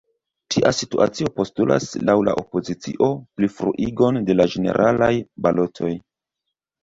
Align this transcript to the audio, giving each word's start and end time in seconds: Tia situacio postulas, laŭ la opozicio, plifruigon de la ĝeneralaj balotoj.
Tia 0.53 0.69
situacio 0.75 1.27
postulas, 1.39 1.83
laŭ 2.09 2.15
la 2.29 2.33
opozicio, 2.43 3.09
plifruigon 3.39 4.19
de 4.29 4.37
la 4.39 4.49
ĝeneralaj 4.55 5.13
balotoj. 5.47 5.93